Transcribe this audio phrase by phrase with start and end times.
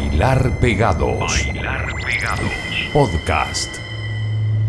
[0.00, 1.18] Bailar Pegados.
[1.18, 2.52] Bailar Pegados.
[2.90, 3.68] Podcast.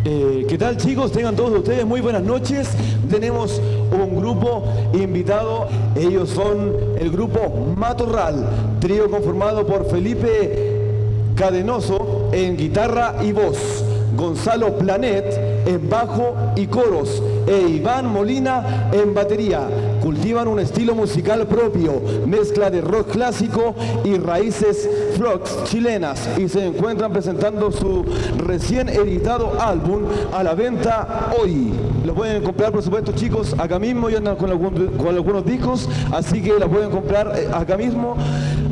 [0.04, 1.14] Eh, ¿Qué tal chicos?
[1.14, 2.68] Tengan todos ustedes muy buenas noches.
[3.10, 5.70] Tenemos un grupo invitado.
[5.96, 8.46] Ellos son el grupo Matorral,
[8.82, 13.86] trío conformado por Felipe Cadenoso en guitarra y voz.
[14.18, 19.68] Gonzalo Planet en bajo y coros e Iván Molina en batería.
[20.02, 26.66] Cultivan un estilo musical propio, mezcla de rock clásico y raíces flocks chilenas y se
[26.66, 28.04] encuentran presentando su
[28.38, 31.72] recién editado álbum a la venta hoy.
[32.06, 34.50] Lo pueden comprar, por supuesto, chicos, acá mismo y andan con,
[34.98, 38.16] con algunos discos, así que lo pueden comprar eh, acá mismo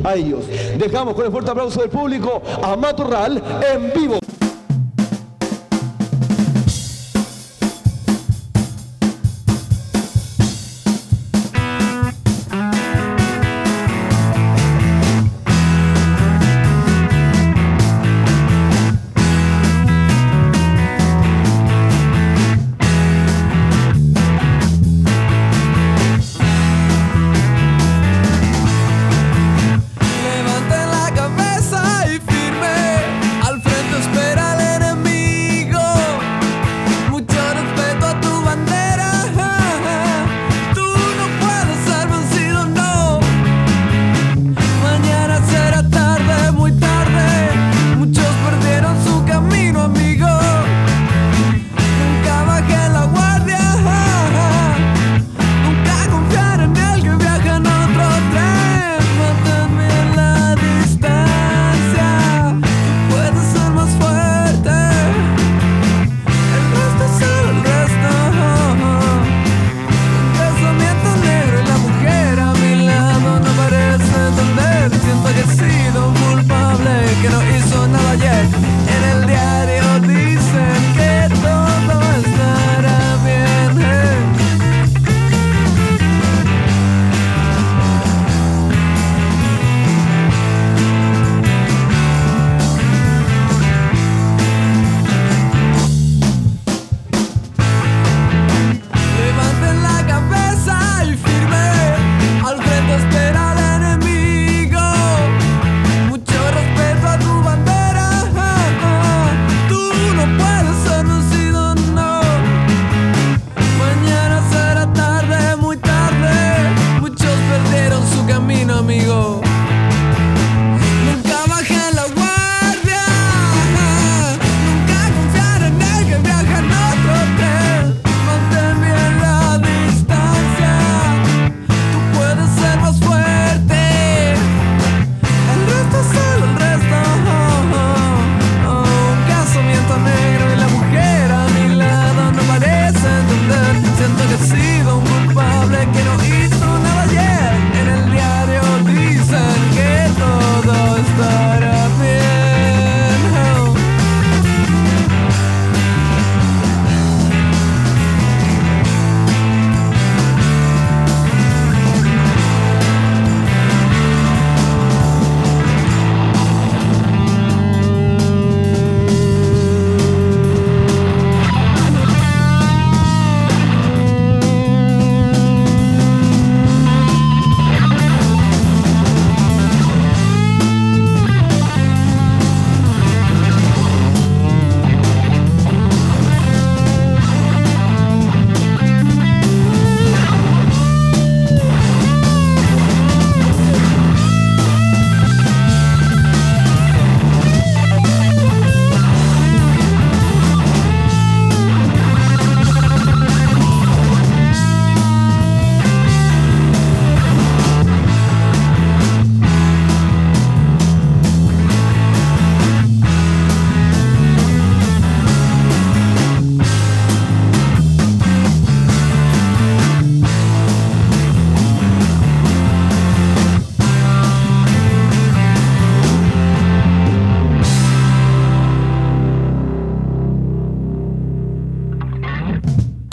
[0.02, 0.44] a ellos.
[0.78, 4.19] Dejamos con el fuerte aplauso del público a Matorral en vivo.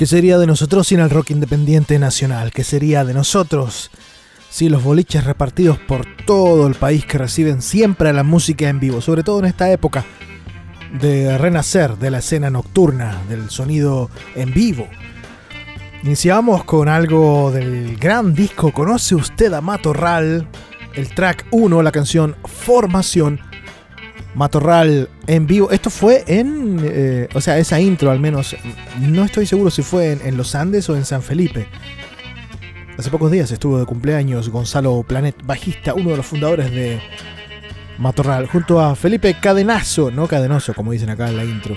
[0.08, 2.54] ¿Qué sería de nosotros sin el rock independiente nacional?
[2.54, 3.92] ¿Qué sería de nosotros
[4.50, 9.02] si los boliches repartidos por todo el país que reciben siempre la música en vivo,
[9.02, 10.06] sobre todo en esta época
[11.02, 14.88] de renacer de la escena nocturna, del sonido en vivo?
[16.04, 20.48] Iniciamos con algo del gran disco ¿Conoce usted a Matorral?
[20.96, 23.42] el track 1, la canción Formación.
[24.38, 25.72] Matorral en vivo.
[25.72, 26.80] Esto fue en.
[26.84, 28.56] Eh, o sea, esa intro al menos.
[29.00, 31.68] No estoy seguro si fue en, Los Andes o en San Felipe.
[33.00, 37.00] Hace pocos días estuvo de cumpleaños Gonzalo Planet, bajista, uno de los fundadores de
[37.98, 41.76] Matorral, junto a Felipe Cadenazo, no Cadenoso, como dicen acá en la intro.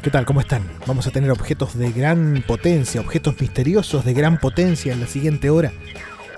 [0.00, 0.24] ¿Qué tal?
[0.24, 0.62] ¿Cómo están?
[0.86, 5.50] Vamos a tener objetos de gran potencia, objetos misteriosos de gran potencia en la siguiente
[5.50, 5.72] hora.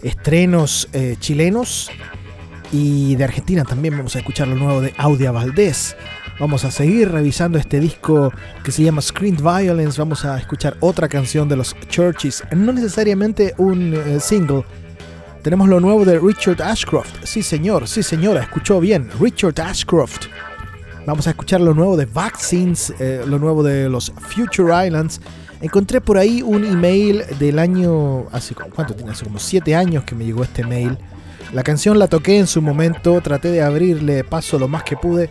[0.03, 1.91] Estrenos eh, chilenos
[2.73, 5.95] y de Argentina también vamos a escuchar lo nuevo de Audia Valdés.
[6.41, 8.33] Vamos a seguir revisando este disco
[8.65, 10.01] que se llama Screened Violence.
[10.01, 14.65] Vamos a escuchar otra canción de los Churches, no necesariamente un eh, single.
[15.43, 17.25] Tenemos lo nuevo de Richard Ashcroft.
[17.25, 19.11] Sí, señor, sí, señora, escuchó bien.
[19.21, 20.29] Richard Ashcroft.
[21.07, 25.21] Vamos a escuchar lo nuevo de Vaccines, eh, lo nuevo de los Future Islands.
[25.61, 28.29] Encontré por ahí un email del año.
[28.33, 29.13] Hace, ¿Cuánto tiene?
[29.13, 30.97] Hace como 7 años que me llegó este mail
[31.53, 35.29] la canción la toqué en su momento, traté de abrirle paso lo más que pude,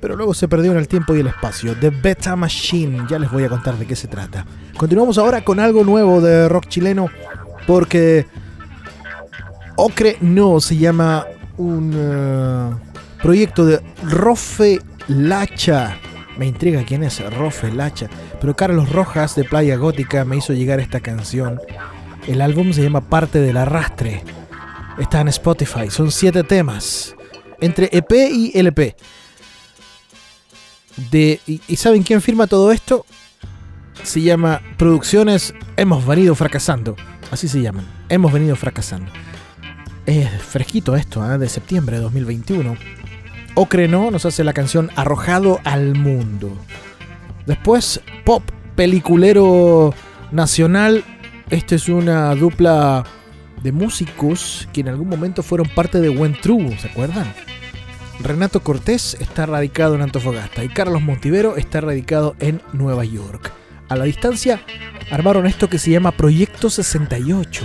[0.00, 1.76] pero luego se perdió en el tiempo y el espacio.
[1.76, 4.44] The Beta Machine, ya les voy a contar de qué se trata.
[4.76, 7.08] Continuamos ahora con algo nuevo de rock chileno,
[7.66, 8.26] porque
[9.76, 11.26] Ocre No se llama
[11.56, 15.96] un uh, proyecto de Rofe Lacha.
[16.36, 18.08] Me intriga quién es Rofe Lacha,
[18.40, 21.60] pero Carlos Rojas de Playa Gótica me hizo llegar esta canción.
[22.26, 24.24] El álbum se llama Parte del Arrastre.
[24.98, 25.90] Está en Spotify.
[25.90, 27.14] Son siete temas.
[27.60, 28.96] Entre EP y LP.
[31.10, 33.06] De, y, saben quién firma todo esto?
[34.02, 36.96] Se llama Producciones Hemos venido fracasando.
[37.30, 37.86] Así se llaman.
[38.08, 39.10] Hemos venido fracasando.
[40.04, 41.38] Es fresquito esto, ¿eh?
[41.38, 42.76] de septiembre de 2021.
[43.54, 46.56] Ocre no nos hace la canción Arrojado al Mundo.
[47.46, 48.42] Después, pop
[48.76, 49.94] peliculero
[50.30, 51.04] nacional.
[51.48, 53.04] Esta es una dupla
[53.62, 57.32] de músicos que en algún momento fueron parte de When True, ¿se acuerdan?
[58.20, 63.52] Renato Cortés está radicado en Antofagasta y Carlos Montivero está radicado en Nueva York.
[63.88, 64.60] A la distancia
[65.10, 67.64] armaron esto que se llama Proyecto 68.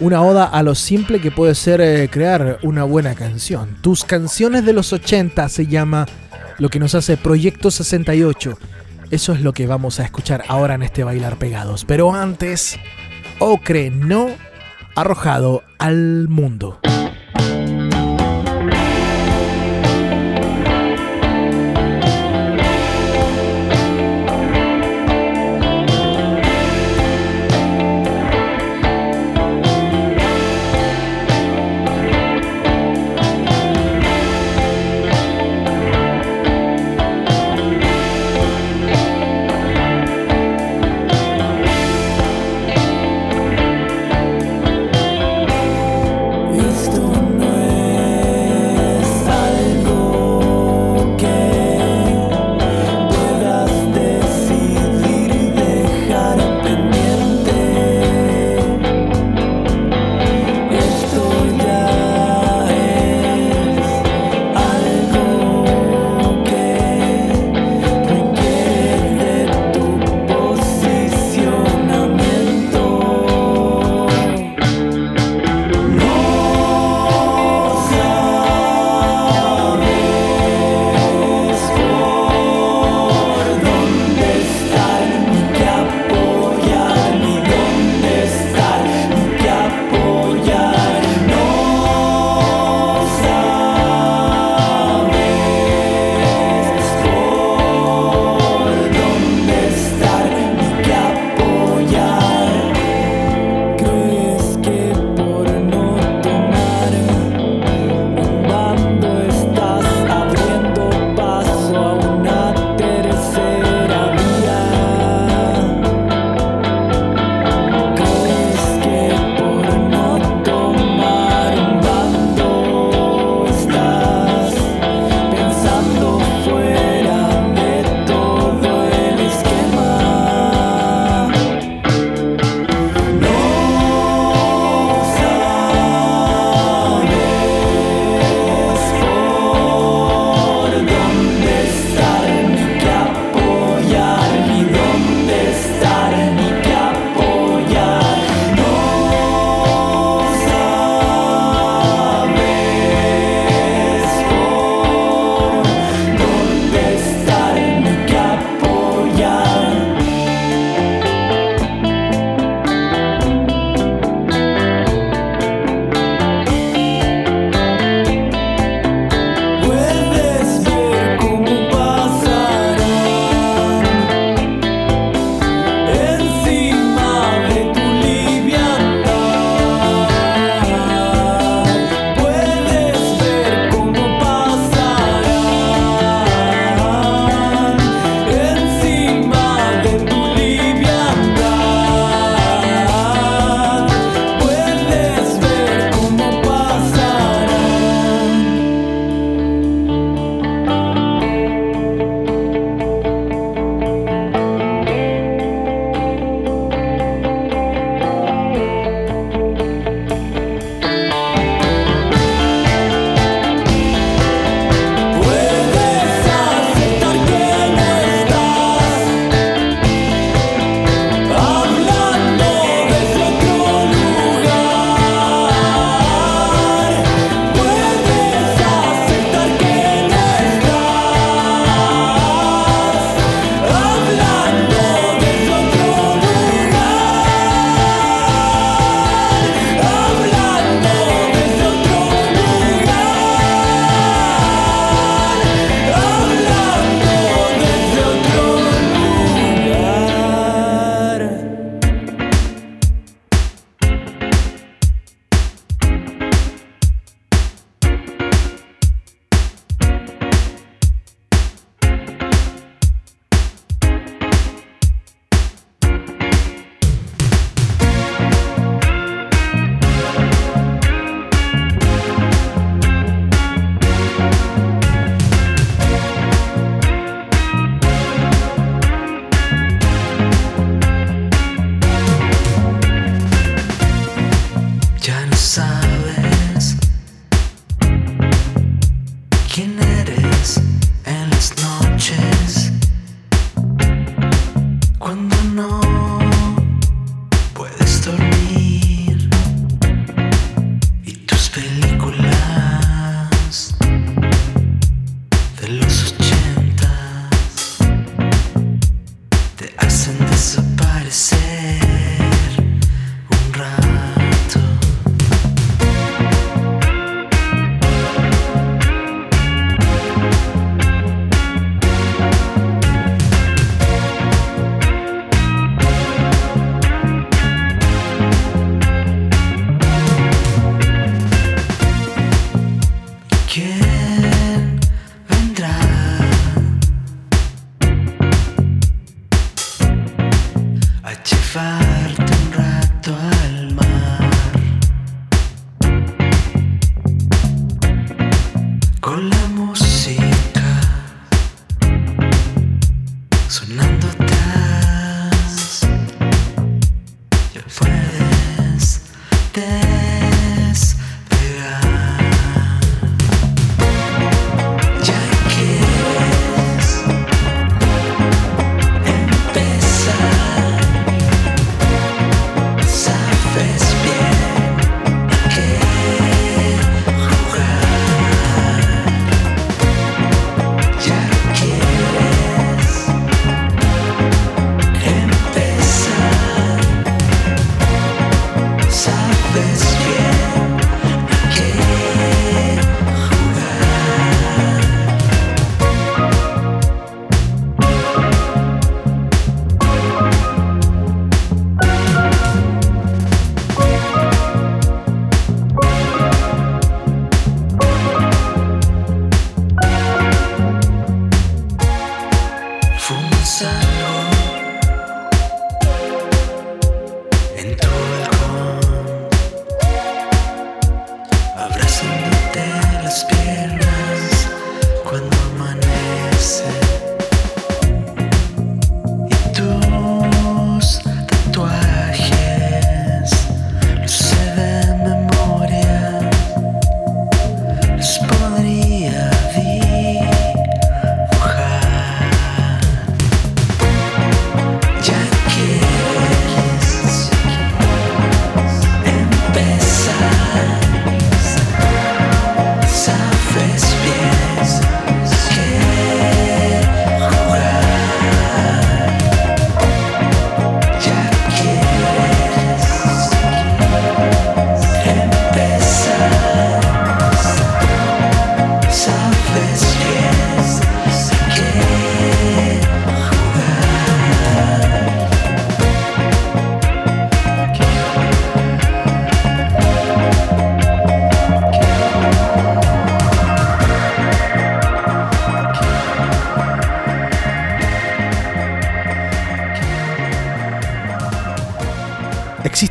[0.00, 3.76] Una oda a lo simple que puede ser eh, crear una buena canción.
[3.80, 6.06] Tus canciones de los 80 se llama
[6.58, 8.56] lo que nos hace Proyecto 68.
[9.10, 11.84] Eso es lo que vamos a escuchar ahora en este Bailar Pegados.
[11.84, 12.78] Pero antes,
[13.40, 14.28] Ocre no
[15.00, 16.80] arrojado al mundo.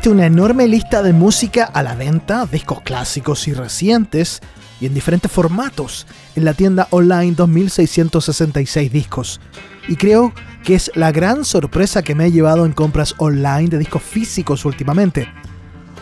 [0.08, 4.40] Una enorme lista de música a la venta, discos clásicos y recientes,
[4.80, 9.38] y en diferentes formatos, en la tienda online 2666 discos.
[9.86, 10.32] Y creo
[10.64, 14.64] que es la gran sorpresa que me he llevado en compras online de discos físicos
[14.64, 15.28] últimamente.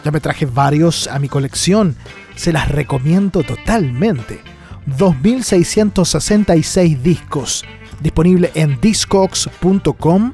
[0.04, 1.96] Ya me traje varios a mi colección,
[2.36, 4.40] se las recomiendo totalmente.
[4.86, 7.64] 2666 discos,
[8.00, 10.32] disponible en discogs.com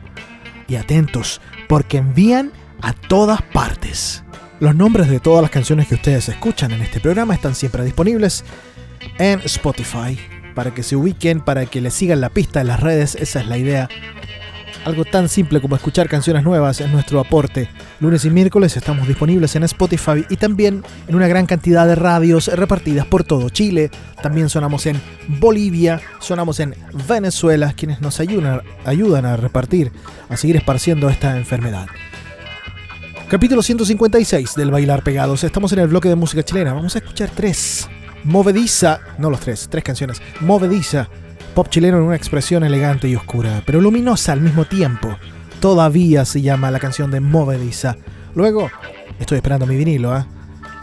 [0.68, 2.52] y atentos, porque envían
[2.82, 4.24] a todas partes.
[4.60, 8.44] Los nombres de todas las canciones que ustedes escuchan en este programa están siempre disponibles
[9.18, 10.18] en Spotify
[10.54, 13.46] para que se ubiquen, para que les sigan la pista en las redes, esa es
[13.46, 13.88] la idea.
[14.84, 17.68] Algo tan simple como escuchar canciones nuevas es nuestro aporte.
[18.00, 22.48] Lunes y miércoles estamos disponibles en Spotify y también en una gran cantidad de radios
[22.48, 23.90] repartidas por todo Chile.
[24.22, 26.74] También sonamos en Bolivia, sonamos en
[27.08, 29.92] Venezuela, quienes nos ayudan, ayudan a repartir,
[30.28, 31.86] a seguir esparciendo esta enfermedad.
[33.32, 35.42] Capítulo 156 del Bailar Pegados.
[35.42, 36.74] Estamos en el bloque de música chilena.
[36.74, 37.88] Vamos a escuchar tres.
[38.24, 40.20] Movediza, no los tres, tres canciones.
[40.40, 41.08] Movediza,
[41.54, 45.16] pop chileno en una expresión elegante y oscura, pero luminosa al mismo tiempo.
[45.60, 47.96] Todavía se llama la canción de Movediza.
[48.34, 48.70] Luego,
[49.18, 50.26] estoy esperando mi vinilo, ¿eh?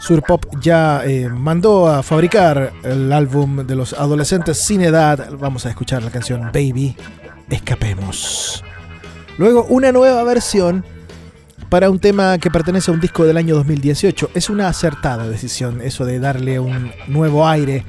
[0.00, 5.30] Sur Pop ya eh, mandó a fabricar el álbum de los adolescentes sin edad.
[5.38, 6.96] Vamos a escuchar la canción Baby.
[7.48, 8.64] Escapemos.
[9.38, 10.84] Luego, una nueva versión
[11.70, 14.30] para un tema que pertenece a un disco del año 2018.
[14.34, 17.84] Es una acertada decisión eso de darle un nuevo aire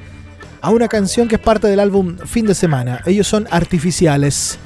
[0.60, 3.02] a una canción que es parte del álbum Fin de Semana.
[3.04, 4.58] Ellos son artificiales.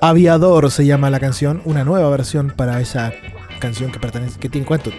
[0.00, 3.12] Aviador se llama la canción, una nueva versión para esa
[3.60, 4.90] canción que pertenece, que tiene cuánto,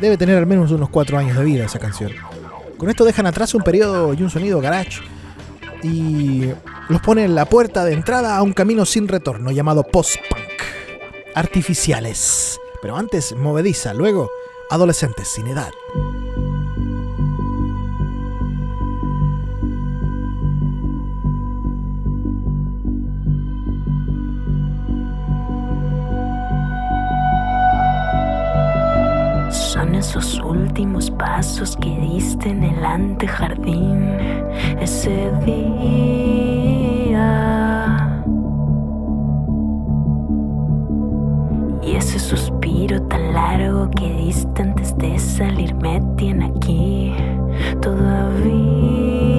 [0.00, 2.12] debe tener al menos unos cuatro años de vida esa canción.
[2.76, 5.00] Con esto dejan atrás un periodo y un sonido garage
[5.82, 6.50] y
[6.88, 10.46] los pone en la puerta de entrada a un camino sin retorno llamado post-punk.
[11.36, 12.58] Artificiales.
[12.80, 14.30] Pero antes movediza, luego
[14.70, 15.70] adolescentes sin edad.
[29.50, 34.08] Son esos últimos pasos que diste en el antejardín
[34.80, 37.55] ese día.
[41.96, 47.14] Ese suspiro tan largo que diste antes de salir me tiene aquí
[47.80, 49.36] todavía.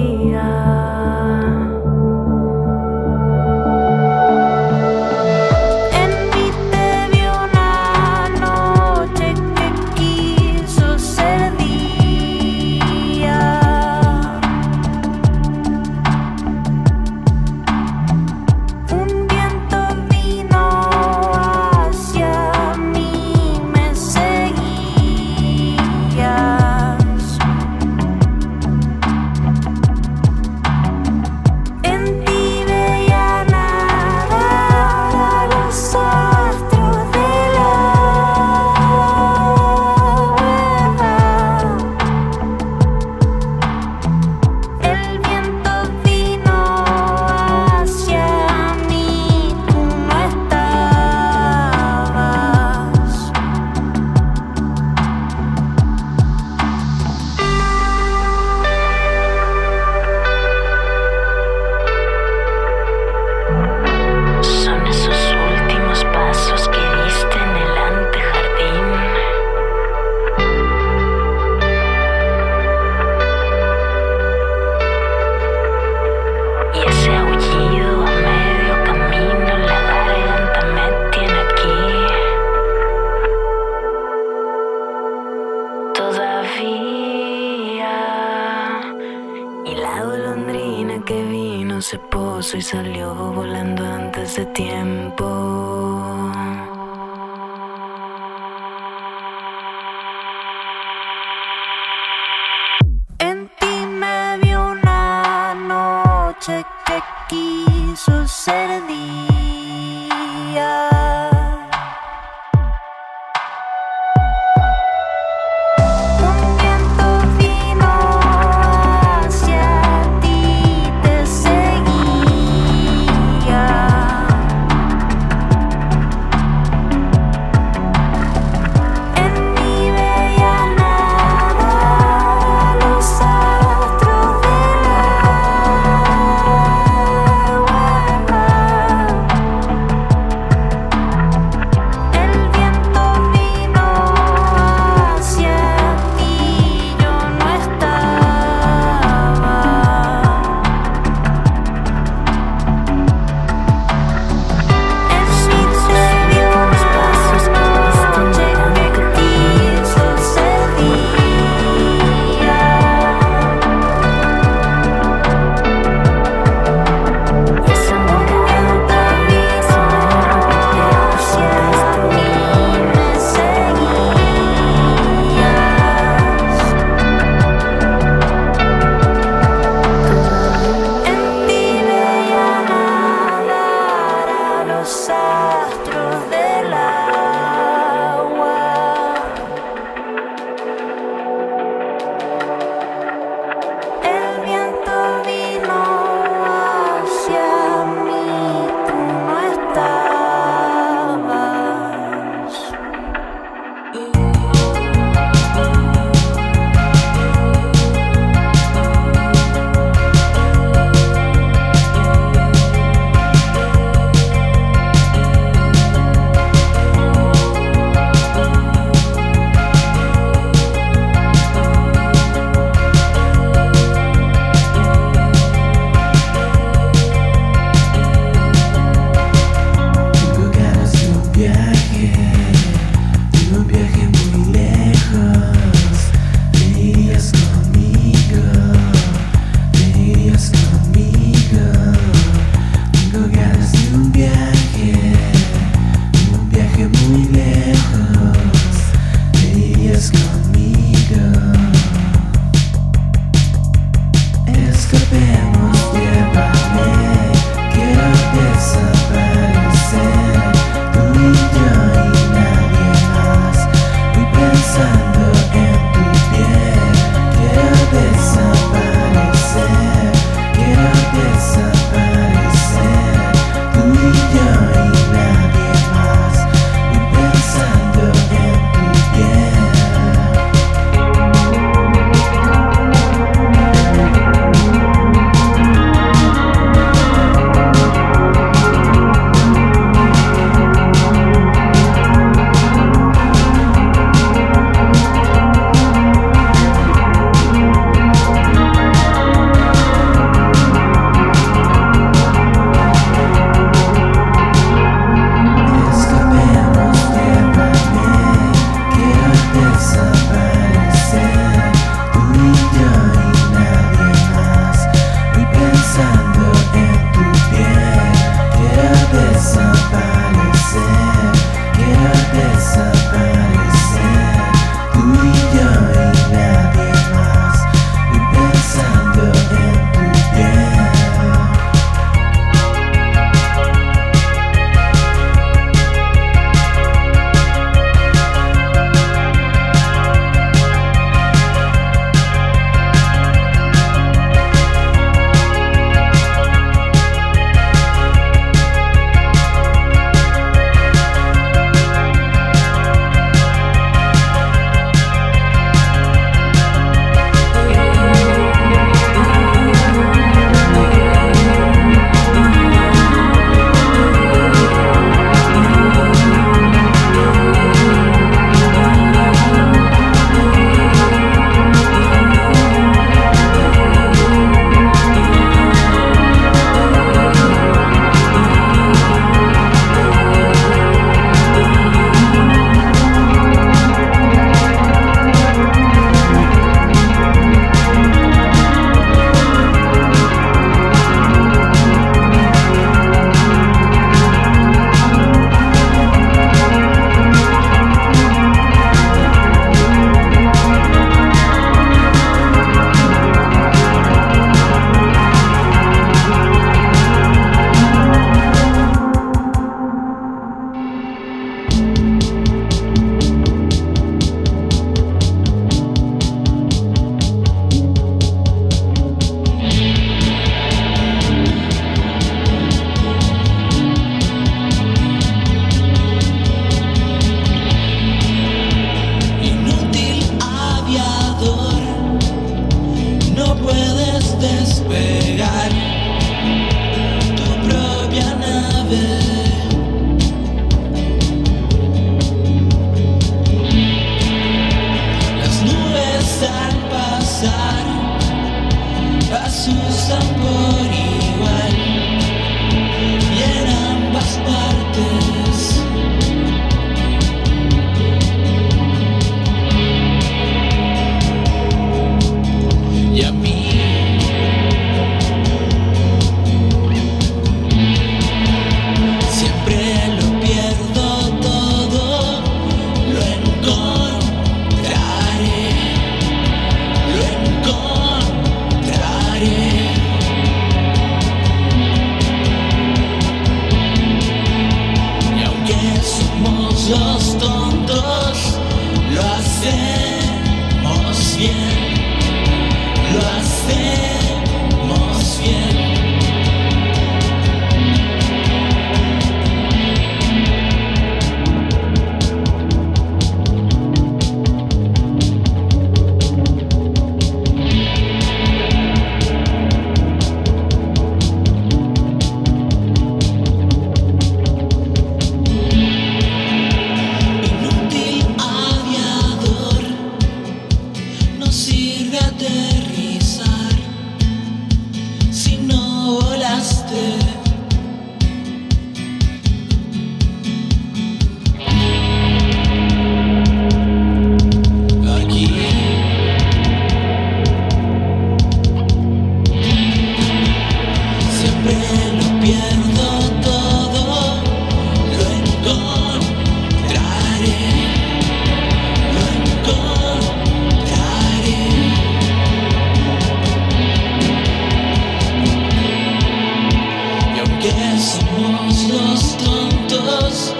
[558.38, 560.54] Los tontos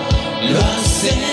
[0.50, 1.27] lo hacen.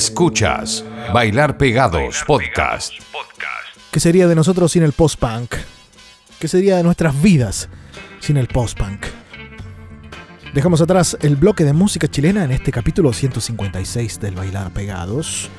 [0.00, 0.82] Escuchas
[1.12, 2.94] Bailar Pegados Podcast.
[3.90, 5.56] ¿Qué sería de nosotros sin el post-punk?
[6.38, 7.68] ¿Qué sería de nuestras vidas
[8.18, 9.04] sin el post-punk?
[10.54, 15.50] Dejamos atrás el bloque de música chilena en este capítulo 156 del Bailar Pegados.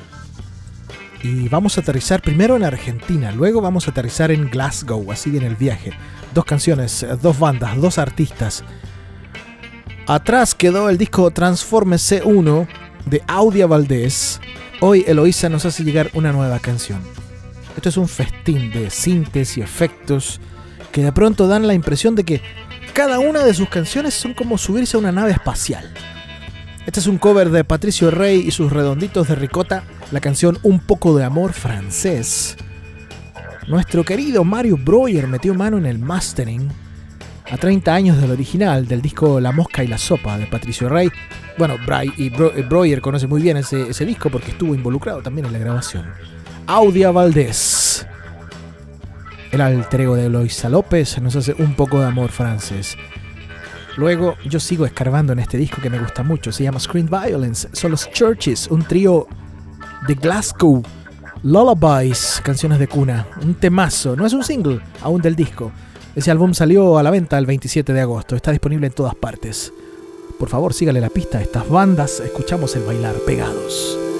[1.22, 5.44] Y vamos a aterrizar primero en Argentina, luego vamos a aterrizar en Glasgow, así en
[5.44, 5.92] el viaje.
[6.34, 8.64] Dos canciones, dos bandas, dos artistas.
[10.08, 12.66] Atrás quedó el disco Transforme C1
[13.06, 14.40] de Audia Valdés,
[14.80, 17.00] hoy Eloísa nos hace llegar una nueva canción.
[17.76, 20.40] Esto es un festín de síntesis y efectos
[20.92, 22.42] que de pronto dan la impresión de que
[22.92, 25.92] cada una de sus canciones son como subirse a una nave espacial.
[26.86, 30.80] Este es un cover de Patricio Rey y sus redonditos de ricota, la canción Un
[30.80, 32.56] poco de amor francés.
[33.68, 36.68] Nuestro querido Mario Breuer metió mano en el mastering
[37.52, 41.10] a 30 años del original del disco La Mosca y la Sopa de Patricio Rey.
[41.58, 45.52] Bueno, Bray y eh, Breuer conoce muy bien ese, disco porque estuvo involucrado también en
[45.52, 46.06] la grabación.
[46.66, 48.06] Audia Valdés.
[49.50, 52.96] El alter ego de Eloisa López nos hace un poco de amor francés.
[53.98, 57.68] Luego yo sigo escarbando en este disco que me gusta mucho, se llama Screen Violence,
[57.74, 59.26] son los Churches, un trío
[60.08, 60.82] de Glasgow,
[61.42, 65.70] Lullabies, canciones de cuna, un temazo, no es un single aún del disco,
[66.14, 69.72] ese álbum salió a la venta el 27 de agosto, está disponible en todas partes.
[70.38, 74.11] Por favor, sígale la pista a estas bandas, escuchamos el bailar pegados.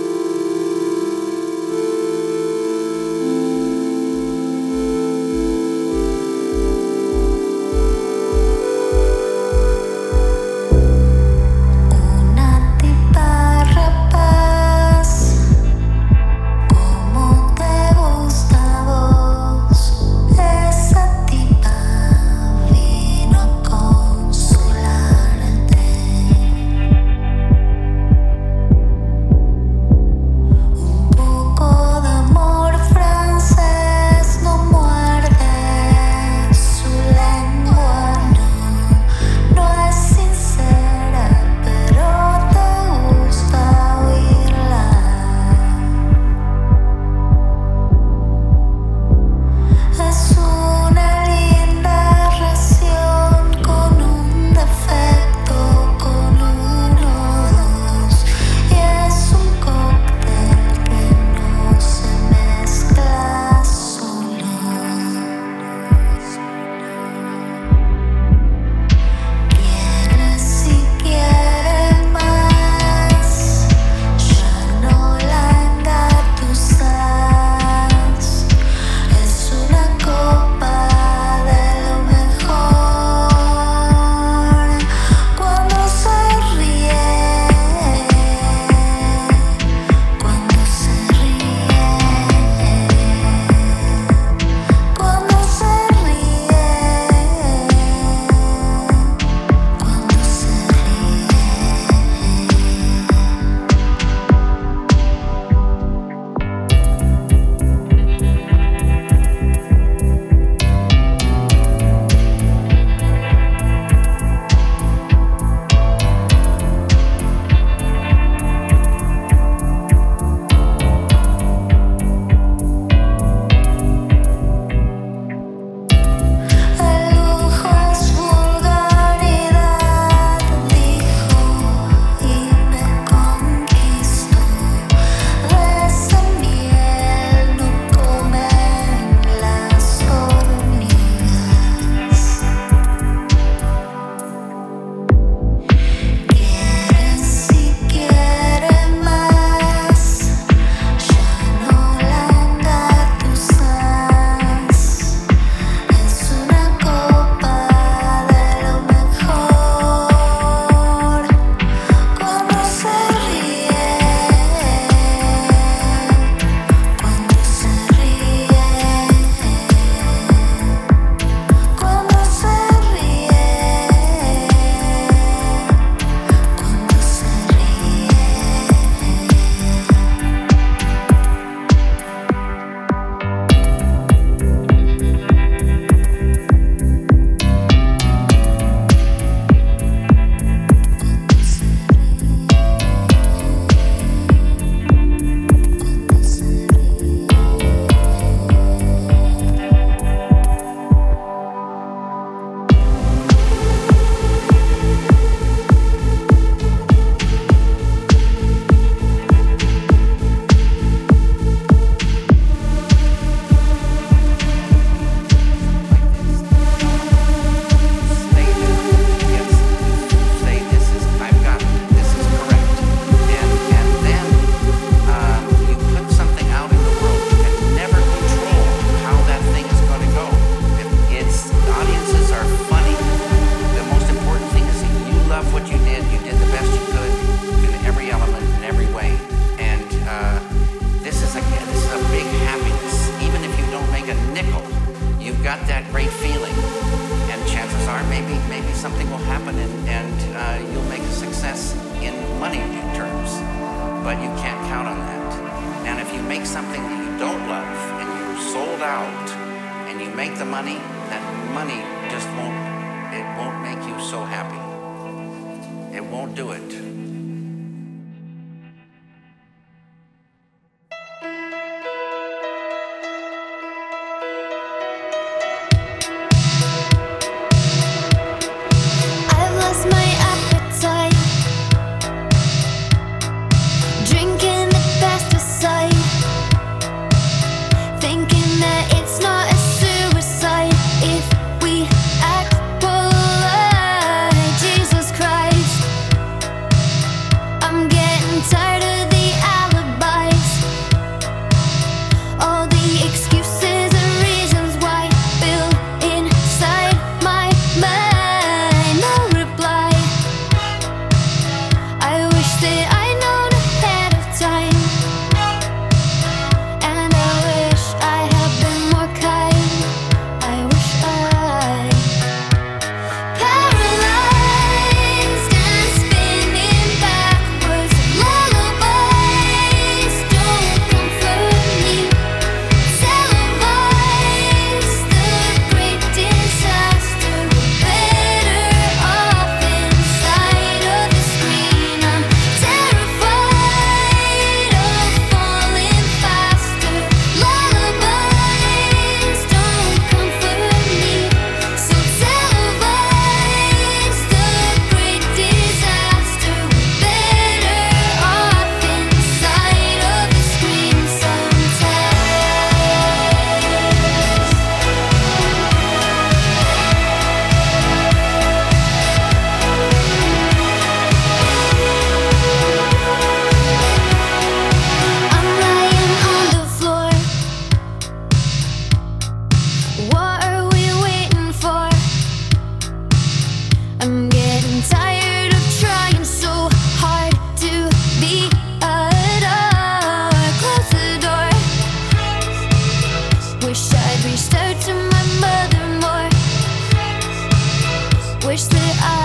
[398.52, 399.21] wish that I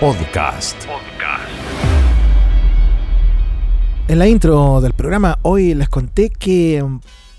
[0.00, 0.76] Podcast.
[4.08, 6.84] En la intro del programa hoy les conté que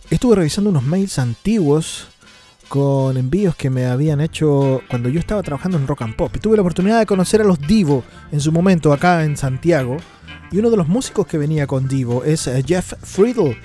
[0.10, 2.08] estuve revisando unos mails antiguos
[2.70, 6.34] con envíos que me habían hecho cuando yo estaba trabajando en Rock and Pop.
[6.40, 9.98] Tuve la oportunidad de conocer a los Divo en su momento acá en Santiago.
[10.54, 13.58] Y uno de los músicos que venía con Divo es eh, Jeff Friedel,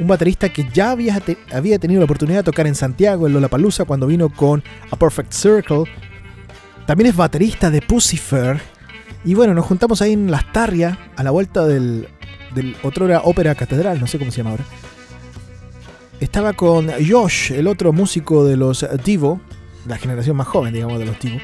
[0.00, 1.20] un baterista que ya había,
[1.52, 5.32] había tenido la oportunidad de tocar en Santiago, en Lollapalooza, cuando vino con A Perfect
[5.34, 5.84] Circle
[6.86, 8.60] también es baterista de Pucifer.
[9.24, 12.08] Y bueno, nos juntamos ahí en Las Tarrias, a la vuelta del,
[12.54, 14.64] del otrora Ópera Catedral, no sé cómo se llama ahora.
[16.20, 19.40] Estaba con Josh, el otro músico de los Divo,
[19.86, 21.38] la generación más joven, digamos, de los Divo.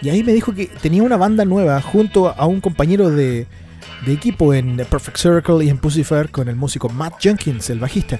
[0.00, 3.46] Y ahí me dijo que tenía una banda nueva junto a un compañero de,
[4.06, 8.18] de equipo en Perfect Circle y en Pucifer con el músico Matt Jenkins, el bajista.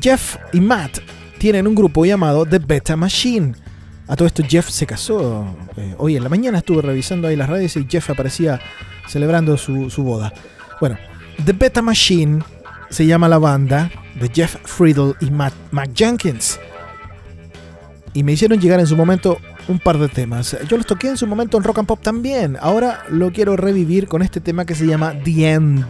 [0.00, 0.98] Jeff y Matt
[1.38, 3.54] tienen un grupo llamado The Beta Machine
[4.08, 5.46] A todo esto Jeff se casó.
[5.76, 8.60] eh, hoy en la mañana estuve revisando ahí las redes y Jeff aparecía
[9.08, 10.32] celebrando su, su boda.
[10.80, 10.98] Bueno,
[11.44, 12.42] The Beta Machine
[12.90, 13.90] se llama la banda
[14.20, 16.58] de Jeff Friedel y Matt, Mac Jenkins.
[18.14, 19.38] Y me hicieron llegar en su momento
[19.68, 20.56] un par de temas.
[20.68, 22.58] Yo los toqué en su momento en Rock and Pop también.
[22.60, 25.86] Ahora lo quiero revivir con este tema que se llama The End.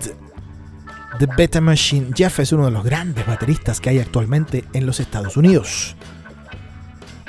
[1.18, 2.10] The Beta Machine.
[2.14, 5.96] Jeff es uno de los grandes bateristas que hay actualmente en los Estados Unidos.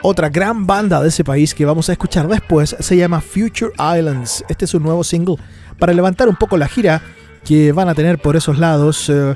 [0.05, 4.43] Otra gran banda de ese país que vamos a escuchar después se llama Future Islands.
[4.49, 5.37] Este es un nuevo single
[5.79, 7.01] para levantar un poco la gira
[7.45, 9.09] que van a tener por esos lados.
[9.09, 9.33] Eh,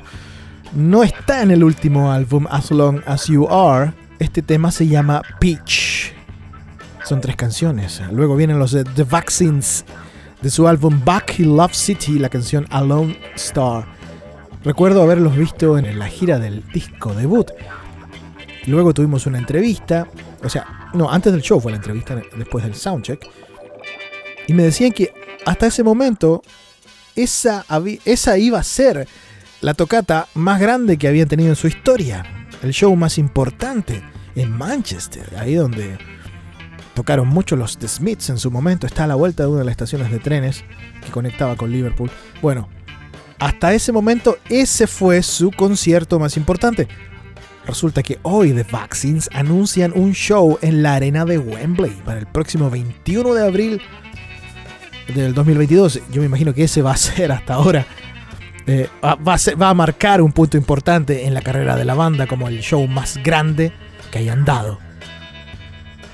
[0.74, 3.94] no está en el último álbum As Long As You Are.
[4.18, 6.12] Este tema se llama Peach.
[7.02, 8.02] Son tres canciones.
[8.12, 9.86] Luego vienen los de The Vaccines
[10.42, 13.86] de su álbum Back in Love City, la canción Alone Star.
[14.64, 17.52] Recuerdo haberlos visto en la gira del disco debut.
[18.66, 20.06] Luego tuvimos una entrevista,
[20.42, 23.26] o sea, no, antes del show fue la entrevista, después del soundcheck.
[24.46, 25.12] Y me decían que
[25.44, 26.42] hasta ese momento
[27.16, 27.64] esa,
[28.04, 29.06] esa iba a ser
[29.60, 32.24] la tocata más grande que habían tenido en su historia.
[32.62, 34.02] El show más importante
[34.34, 35.98] en Manchester, ahí donde
[36.94, 38.86] tocaron mucho los The Smiths en su momento.
[38.86, 40.64] Está a la vuelta de una de las estaciones de trenes
[41.04, 42.10] que conectaba con Liverpool.
[42.40, 42.68] Bueno,
[43.38, 46.88] hasta ese momento ese fue su concierto más importante.
[47.68, 52.26] Resulta que hoy The Vaccines anuncian un show en la arena de Wembley para el
[52.26, 53.82] próximo 21 de abril
[55.14, 56.00] del 2022.
[56.10, 57.86] Yo me imagino que ese va a ser hasta ahora.
[58.66, 62.26] eh, va, a va a marcar un punto importante en la carrera de la banda
[62.26, 63.70] como el show más grande
[64.10, 64.78] que hayan dado.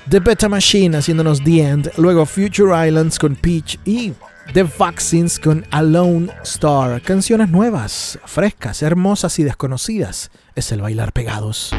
[0.09, 4.11] The Beta Machine haciéndonos The End, luego Future Islands con Peach y
[4.53, 7.01] The Vaccines con Alone Star.
[7.01, 10.31] Canciones nuevas, frescas, hermosas y desconocidas.
[10.55, 11.73] Es el bailar pegados.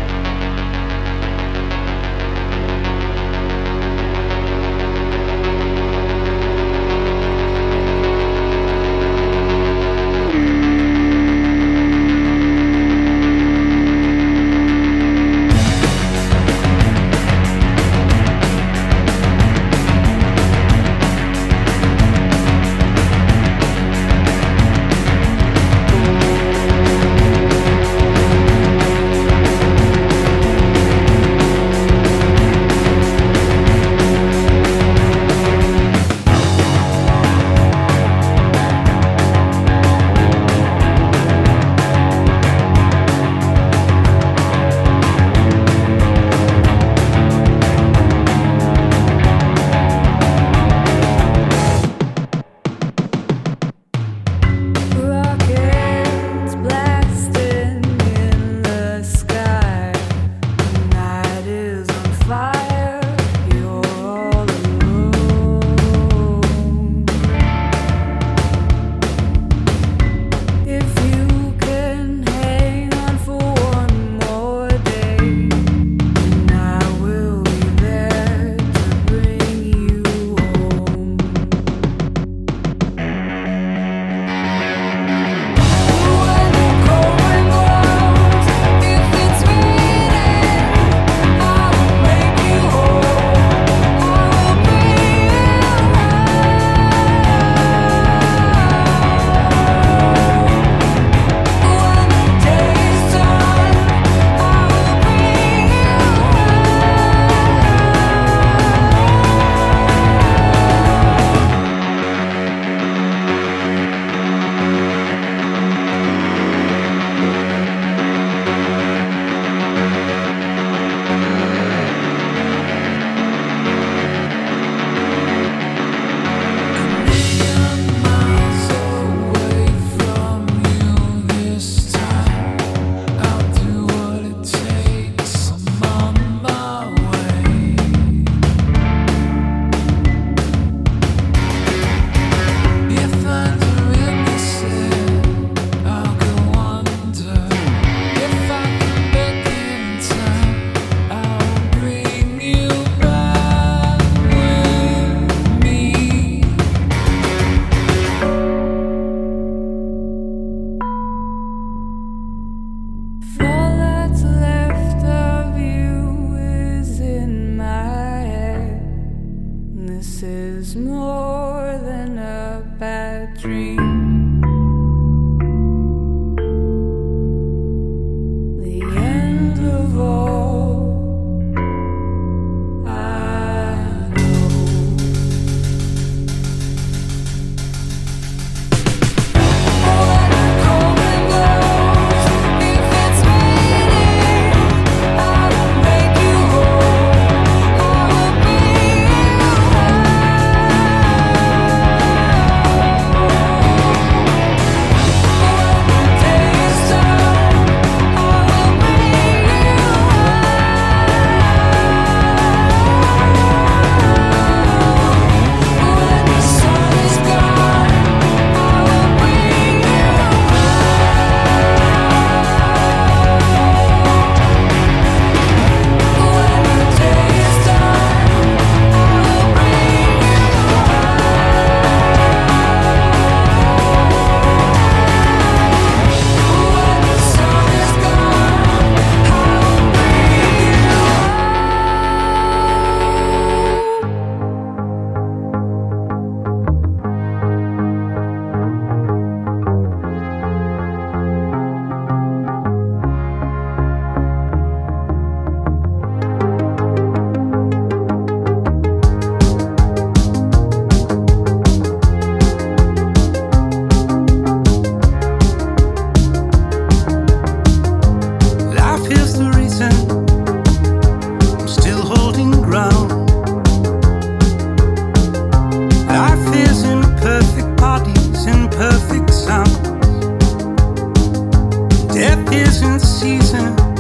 [282.99, 283.96] season.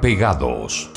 [0.00, 0.90] Pegados.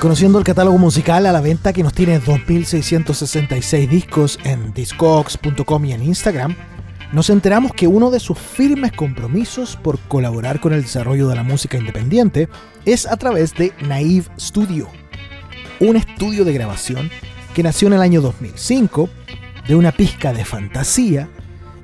[0.00, 5.92] Conociendo el catálogo musical a la venta que nos tiene 2.666 discos en discogs.com y
[5.92, 6.56] en Instagram,
[7.12, 11.42] nos enteramos que uno de sus firmes compromisos por colaborar con el desarrollo de la
[11.42, 12.48] música independiente
[12.84, 14.88] es a través de Naive Studio,
[15.80, 17.10] un estudio de grabación
[17.54, 19.08] que nació en el año 2005
[19.66, 21.28] de una pizca de fantasía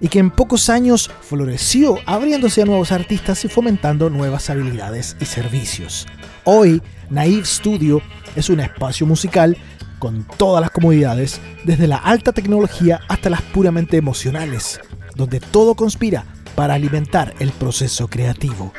[0.00, 5.24] y que en pocos años floreció abriéndose a nuevos artistas y fomentando nuevas habilidades y
[5.24, 6.06] servicios.
[6.44, 8.02] Hoy, Naive Studio
[8.36, 9.56] es un espacio musical
[9.98, 14.80] con todas las comodidades, desde la alta tecnología hasta las puramente emocionales,
[15.14, 18.72] donde todo conspira para alimentar el proceso creativo.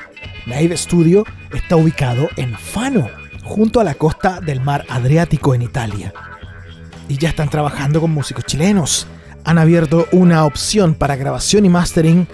[0.45, 3.09] Naive Studio está ubicado en Fano,
[3.45, 6.13] junto a la costa del mar Adriático en Italia
[7.07, 9.07] y ya están trabajando con músicos chilenos.
[9.43, 12.27] Han abierto una opción para grabación y mastering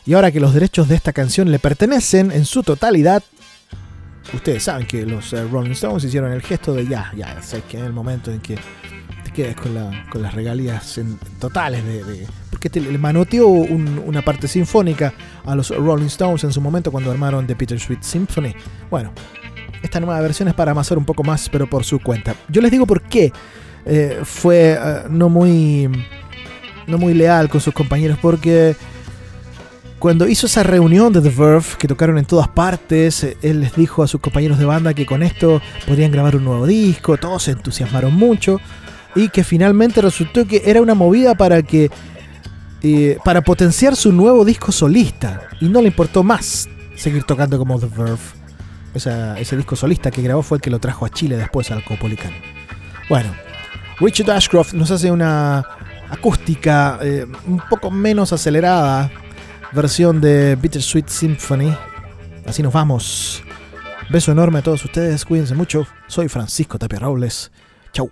[0.04, 3.22] y ahora que los derechos de esta canción le pertenecen en su totalidad,
[4.34, 7.78] ustedes saben que los eh, Rolling Stones hicieron el gesto de ya, ya, sé que
[7.78, 8.58] en el momento en que
[9.24, 9.76] te quedes con,
[10.24, 11.00] las regalías
[11.40, 15.14] totales de, porque te, le manoteó una parte sinfónica
[15.46, 18.56] a los Rolling Stones en su momento cuando armaron The Peter Sweet Symphony.
[18.90, 19.14] Bueno,
[19.84, 22.36] esta nueva versión es para amasar un poco más, pero por su cuenta.
[22.48, 23.32] Yo les digo por qué
[23.86, 25.90] eh, fue eh, no muy
[26.88, 28.76] no muy leal con sus compañeros, porque
[30.00, 33.76] cuando hizo esa reunión de The Verve, que tocaron en todas partes, eh, él les
[33.76, 37.44] dijo a sus compañeros de banda que con esto podrían grabar un nuevo disco, todos
[37.44, 38.60] se entusiasmaron mucho,
[39.16, 41.90] y que finalmente resultó que era una movida para que
[43.24, 47.88] para potenciar su nuevo disco solista, y no le importó más seguir tocando como The
[47.88, 48.43] Verve.
[48.96, 52.34] Ese disco solista que grabó fue el que lo trajo a Chile después al Copolicán.
[53.10, 53.34] Bueno,
[54.00, 55.64] Richard Ashcroft nos hace una
[56.10, 59.12] acústica eh, un poco menos acelerada
[59.72, 61.76] versión de Bittersweet Symphony.
[62.46, 63.44] Así nos vamos.
[64.10, 65.88] Beso enorme a todos ustedes, cuídense mucho.
[66.08, 67.52] Soy Francisco Tapia Robles.
[67.92, 68.12] Chau.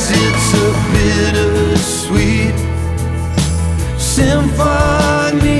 [0.00, 2.54] It's a bittersweet
[3.98, 5.57] symphony,